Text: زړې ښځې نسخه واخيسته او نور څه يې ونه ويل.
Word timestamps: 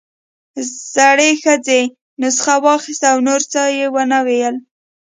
زړې 0.93 1.29
ښځې 1.43 1.81
نسخه 2.21 2.55
واخيسته 2.65 3.07
او 3.13 3.17
نور 3.27 3.41
څه 3.51 3.61
يې 3.77 3.85
ونه 3.95 4.19
ويل. 4.27 4.55